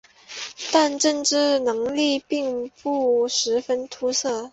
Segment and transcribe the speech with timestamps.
[0.71, 4.49] 但政治能力并不十分出色。